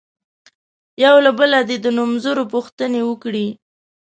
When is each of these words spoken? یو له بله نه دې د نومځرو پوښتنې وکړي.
یو 1.03 1.15
له 1.25 1.31
بله 1.39 1.59
نه 1.61 1.65
دې 1.67 1.77
د 1.83 1.87
نومځرو 1.97 2.43
پوښتنې 2.53 3.01
وکړي. 3.05 3.47